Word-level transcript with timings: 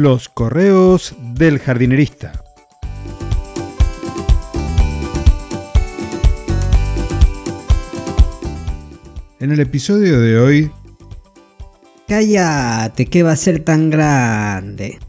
Los 0.00 0.28
correos 0.28 1.16
del 1.34 1.58
jardinerista. 1.58 2.44
En 9.40 9.50
el 9.50 9.58
episodio 9.58 10.20
de 10.20 10.38
hoy... 10.38 10.70
Cállate, 12.06 13.06
¿qué 13.06 13.24
va 13.24 13.32
a 13.32 13.36
ser 13.36 13.64
tan 13.64 13.90
grande? 13.90 15.00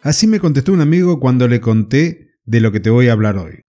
Así 0.00 0.28
me 0.28 0.38
contestó 0.38 0.72
un 0.72 0.80
amigo 0.80 1.18
cuando 1.18 1.48
le 1.48 1.60
conté 1.60 2.36
de 2.44 2.60
lo 2.60 2.70
que 2.70 2.78
te 2.78 2.90
voy 2.90 3.08
a 3.08 3.14
hablar 3.14 3.36
hoy. 3.36 3.62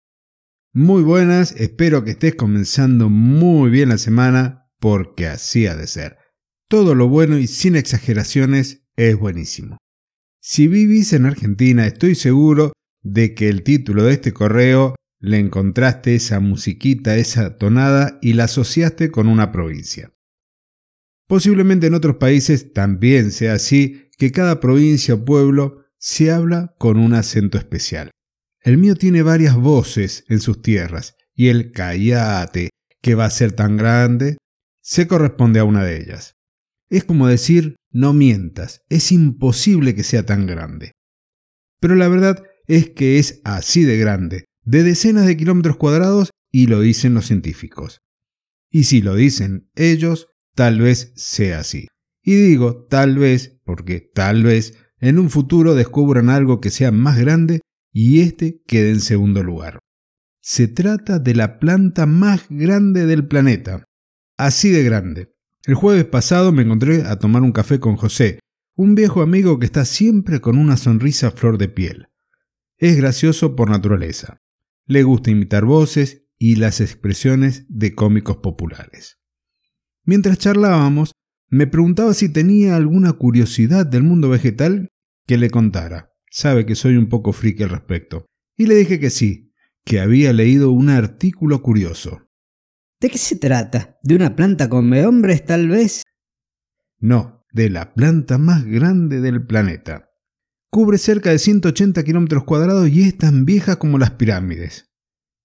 Muy 0.74 1.04
buenas, 1.04 1.54
espero 1.54 2.04
que 2.04 2.12
estés 2.12 2.36
comenzando 2.36 3.10
muy 3.10 3.70
bien 3.70 3.88
la 3.88 3.98
semana 3.98 4.63
porque 4.84 5.28
así 5.28 5.66
ha 5.66 5.78
de 5.78 5.88
ser. 5.88 6.18
Todo 6.68 6.94
lo 6.94 7.08
bueno 7.08 7.38
y 7.38 7.48
sin 7.48 7.78
exageraciones 7.78 8.84
es 8.98 9.18
buenísimo. 9.18 9.78
Si 10.42 10.68
vivís 10.68 11.14
en 11.14 11.26
Argentina, 11.26 11.88
estoy 11.88 12.16
seguro 12.16 12.74
de 13.02 13.34
que 13.34 13.48
el 13.48 13.64
título 13.64 14.04
de 14.04 14.12
este 14.12 14.34
correo 14.34 14.94
le 15.22 15.40
encontraste 15.40 16.16
esa 16.16 16.42
musiquita, 16.42 17.16
esa 17.16 17.58
tonada 17.58 18.20
y 18.22 18.34
la 18.34 18.44
asociaste 18.44 19.10
con 19.10 19.30
una 19.30 19.54
provincia. 19.54 20.12
Posiblemente 21.30 21.88
en 21.88 21.94
otros 21.94 22.18
países 22.18 22.74
también 22.74 23.32
sea 23.32 23.54
así, 23.54 24.10
que 24.18 24.34
cada 24.34 24.60
provincia 24.60 25.14
o 25.14 25.24
pueblo 25.24 25.86
se 25.98 26.30
habla 26.30 26.76
con 26.78 27.00
un 27.00 27.14
acento 27.14 27.58
especial. 27.58 28.12
El 28.60 28.78
mío 28.78 28.96
tiene 28.96 29.22
varias 29.22 29.56
voces 29.56 30.26
en 30.28 30.42
sus 30.42 30.62
tierras, 30.62 31.16
y 31.34 31.48
el 31.48 31.72
callate, 31.72 32.70
que 33.02 33.16
va 33.16 33.24
a 33.24 33.30
ser 33.30 33.54
tan 33.54 33.78
grande, 33.78 34.36
se 34.84 35.08
corresponde 35.08 35.60
a 35.60 35.64
una 35.64 35.84
de 35.84 35.98
ellas. 35.98 36.36
Es 36.90 37.06
como 37.06 37.28
decir, 37.28 37.76
no 37.92 38.14
mientas, 38.14 38.82
es 38.90 39.12
imposible 39.12 39.96
que 39.96 40.04
sea 40.04 40.26
tan 40.26 40.46
grande. 40.46 40.92
Pero 41.80 41.96
la 41.96 42.08
verdad 42.08 42.44
es 42.68 42.90
que 42.90 43.18
es 43.18 43.42
así 43.44 43.84
de 43.84 43.98
grande, 43.98 44.46
de 44.64 44.84
decenas 44.84 45.26
de 45.26 45.38
kilómetros 45.38 45.78
cuadrados, 45.78 46.30
y 46.52 46.68
lo 46.68 46.82
dicen 46.82 47.16
los 47.16 47.26
científicos. 47.26 48.00
Y 48.70 48.84
si 48.84 49.02
lo 49.02 49.16
dicen 49.16 49.70
ellos, 49.76 50.28
tal 50.54 50.80
vez 50.80 51.14
sea 51.16 51.60
así. 51.60 51.88
Y 52.22 52.36
digo 52.36 52.86
tal 52.90 53.18
vez 53.18 53.60
porque 53.66 54.00
tal 54.00 54.44
vez 54.44 54.78
en 55.00 55.20
un 55.20 55.30
futuro 55.30 55.76
descubran 55.76 56.30
algo 56.30 56.62
que 56.62 56.70
sea 56.70 56.92
más 56.92 57.20
grande 57.20 57.62
y 57.92 58.22
este 58.22 58.62
queda 58.66 58.90
en 58.90 59.02
segundo 59.02 59.44
lugar. 59.44 59.80
Se 60.42 60.68
trata 60.68 61.20
de 61.20 61.36
la 61.36 61.60
planta 61.60 62.06
más 62.06 62.46
grande 62.50 63.06
del 63.06 63.28
planeta. 63.28 63.84
Así 64.38 64.72
de 64.72 64.84
grande. 64.84 65.34
El 65.66 65.76
jueves 65.76 66.06
pasado 66.06 66.52
me 66.52 66.64
encontré 66.64 67.04
a 67.04 67.18
tomar 67.20 67.44
un 67.44 67.52
café 67.52 67.80
con 67.80 67.96
José, 67.96 68.40
un 68.76 68.96
viejo 68.96 69.22
amigo 69.22 69.60
que 69.60 69.66
está 69.66 69.86
siempre 69.86 70.42
con 70.42 70.58
una 70.58 70.78
sonrisa 70.78 71.32
flor 71.32 71.58
de 71.58 71.70
piel. 71.70 72.08
Es 72.78 72.98
gracioso 72.98 73.56
por 73.56 73.70
naturaleza. 73.70 74.42
Le 74.86 75.04
gusta 75.04 75.32
imitar 75.32 75.66
voces 75.66 76.26
y 76.38 76.56
las 76.56 76.82
expresiones 76.82 77.66
de 77.70 77.94
cómicos 77.96 78.38
populares. 78.38 79.20
Mientras 80.04 80.38
charlábamos, 80.38 81.14
me 81.50 81.68
preguntaba 81.68 82.14
si 82.14 82.30
tenía 82.30 82.76
alguna 82.76 83.14
curiosidad 83.14 83.86
del 83.86 84.04
mundo 84.04 84.30
vegetal 84.30 84.90
que 85.26 85.38
le 85.38 85.50
contara 85.50 86.14
sabe 86.34 86.66
que 86.66 86.74
soy 86.74 86.98
un 86.98 87.10
poco 87.10 87.32
friki 87.32 87.62
al 87.62 87.70
respecto. 87.70 88.26
Y 88.58 88.66
le 88.66 88.76
dije 88.76 89.00
que 89.00 89.12
sí, 89.12 89.54
que 89.86 90.00
había 90.00 90.34
leído 90.34 90.72
un 90.72 90.90
artículo 90.90 91.62
curioso. 91.62 92.23
¿De 93.04 93.10
qué 93.10 93.18
se 93.18 93.36
trata? 93.36 94.00
¿De 94.02 94.16
una 94.16 94.34
planta 94.34 94.70
come 94.70 95.06
hombres, 95.06 95.44
tal 95.44 95.68
vez? 95.68 96.04
No, 97.00 97.46
de 97.52 97.70
la 97.70 97.94
planta 97.94 98.38
más 98.38 98.64
grande 98.64 99.20
del 99.20 99.46
planeta. 99.46 100.10
Cubre 100.70 100.98
cerca 100.98 101.30
de 101.30 101.38
180 101.38 102.02
kilómetros 102.06 102.46
cuadrados 102.46 102.88
y 102.88 103.04
es 103.04 103.18
tan 103.18 103.44
vieja 103.44 103.76
como 103.76 103.98
las 103.98 104.12
pirámides. 104.12 104.90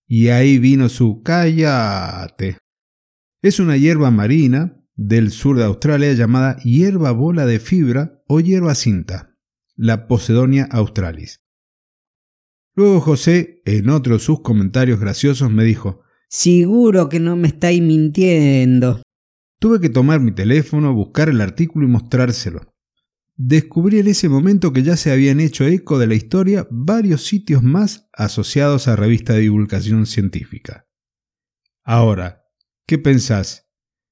Y 0.06 0.28
ahí 0.28 0.60
vino 0.60 0.88
su 0.88 1.24
cállate. 1.24 2.58
Es 3.42 3.58
una 3.58 3.76
hierba 3.76 4.12
marina 4.12 4.80
del 4.94 5.32
sur 5.32 5.58
de 5.58 5.64
Australia 5.64 6.12
llamada 6.12 6.58
hierba 6.58 7.10
bola 7.10 7.44
de 7.44 7.58
fibra 7.58 8.22
o 8.28 8.38
hierba 8.38 8.76
cinta 8.76 9.36
la 9.74 10.06
Posedonia 10.06 10.68
australis. 10.70 11.40
Luego 12.76 13.00
José, 13.00 13.62
en 13.64 13.90
otro 13.90 14.14
de 14.14 14.20
sus 14.20 14.42
comentarios 14.42 15.00
graciosos, 15.00 15.50
me 15.50 15.64
dijo, 15.64 16.04
Seguro 16.28 17.08
que 17.08 17.20
no 17.20 17.36
me 17.36 17.48
estáis 17.48 17.80
mintiendo. 17.80 19.02
Tuve 19.58 19.80
que 19.80 19.88
tomar 19.88 20.20
mi 20.20 20.32
teléfono, 20.32 20.92
buscar 20.92 21.28
el 21.28 21.40
artículo 21.40 21.86
y 21.86 21.90
mostrárselo. 21.90 22.74
Descubrí 23.36 24.00
en 24.00 24.08
ese 24.08 24.28
momento 24.28 24.72
que 24.72 24.82
ya 24.82 24.96
se 24.96 25.10
habían 25.10 25.40
hecho 25.40 25.64
eco 25.64 25.98
de 25.98 26.06
la 26.06 26.14
historia 26.14 26.66
varios 26.70 27.24
sitios 27.24 27.62
más 27.62 28.08
asociados 28.12 28.88
a 28.88 28.96
revista 28.96 29.32
de 29.32 29.40
divulgación 29.40 30.06
científica. 30.06 30.86
Ahora, 31.82 32.44
¿qué 32.86 32.98
pensás? 32.98 33.70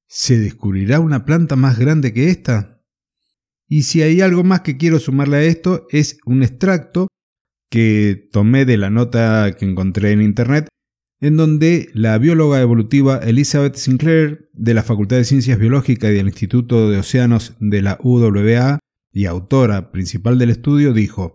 ¿Se 0.09 0.39
descubrirá 0.39 1.01
una 1.01 1.25
planta 1.25 1.57
más 1.57 1.79
grande 1.79 2.13
que 2.13 2.31
esta? 2.31 2.83
Y 3.69 3.83
si 3.83 4.03
hay 4.03 4.21
algo 4.21 4.45
más 4.45 4.61
que 4.63 4.77
quiero 4.77 5.01
sumarle 5.01 5.37
a 5.39 5.43
esto, 5.43 5.87
es 5.91 6.19
un 6.25 6.43
extracto 6.43 7.09
que 7.69 8.29
tomé 8.33 8.65
de 8.65 8.77
la 8.77 8.91
nota 8.91 9.55
que 9.59 9.65
encontré 9.65 10.13
en 10.13 10.23
internet, 10.23 10.69
en 11.21 11.37
donde 11.37 11.89
la 11.95 12.19
bióloga 12.19 12.61
evolutiva 12.61 13.19
Elizabeth 13.19 13.77
Sinclair, 13.77 14.51
de 14.53 14.75
la 14.75 14.83
Facultad 14.83 15.17
de 15.17 15.25
Ciencias 15.25 15.59
Biológicas 15.59 16.11
y 16.11 16.15
del 16.15 16.27
Instituto 16.27 16.91
de 16.91 16.99
Océanos 16.99 17.55
de 17.61 17.83
la 17.83 17.99
UWA, 18.03 18.79
y 19.13 19.25
autora 19.25 19.93
principal 19.93 20.39
del 20.39 20.51
estudio, 20.51 20.93
dijo, 20.93 21.35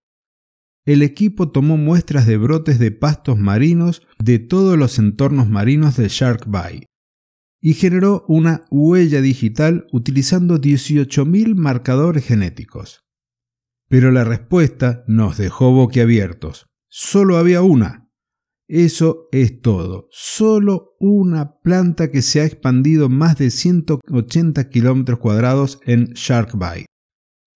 el 0.86 1.04
equipo 1.04 1.52
tomó 1.52 1.78
muestras 1.78 2.26
de 2.26 2.38
brotes 2.38 2.80
de 2.80 2.92
pastos 2.92 3.38
marinos 3.38 4.02
de 4.20 4.40
todos 4.40 4.78
los 4.78 5.00
entornos 5.00 5.50
marinos 5.50 5.98
de 5.98 6.08
Shark 6.08 6.46
Bay, 6.48 6.86
y 7.60 7.74
generó 7.76 8.26
una 8.28 8.66
huella 8.72 9.22
digital 9.22 9.88
utilizando 9.92 10.60
18.000 10.60 11.56
marcadores 11.56 12.26
genéticos. 12.26 13.04
Pero 13.88 14.12
la 14.12 14.24
respuesta 14.24 15.04
nos 15.08 15.38
dejó 15.38 15.72
boquiabiertos. 15.72 16.68
Solo 16.88 17.38
había 17.38 17.62
una. 17.62 18.11
Eso 18.72 19.28
es 19.34 19.60
todo. 19.60 20.08
Solo 20.12 20.96
una 20.98 21.60
planta 21.60 22.10
que 22.10 22.22
se 22.22 22.40
ha 22.40 22.46
expandido 22.46 23.10
más 23.10 23.38
de 23.38 23.52
180 23.52 24.70
kilómetros 24.70 25.20
cuadrados 25.20 25.82
en 25.86 26.14
Shark 26.14 26.58
Bay, 26.58 26.86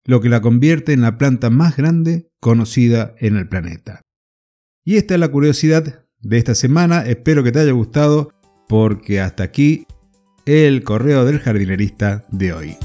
lo 0.07 0.22
que 0.22 0.29
la 0.29 0.41
convierte 0.41 0.91
en 0.91 1.02
la 1.02 1.19
planta 1.19 1.52
más 1.52 1.78
grande 1.78 2.31
conocida 2.40 3.13
en 3.19 3.38
el 3.38 3.47
planeta. 3.47 4.02
Y 4.84 4.96
esta 4.96 5.13
es 5.13 5.19
la 5.19 5.29
curiosidad 5.29 6.03
de 6.19 6.38
esta 6.40 6.56
semana. 6.56 7.06
Espero 7.06 7.44
que 7.44 7.52
te 7.52 7.59
haya 7.59 7.73
gustado 7.73 8.31
porque 8.68 9.22
hasta 9.22 9.44
aquí 9.44 9.85
el 10.47 10.84
correo 10.84 11.25
del 11.25 11.38
jardinerista 11.38 12.25
de 12.31 12.53
hoy. 12.53 12.78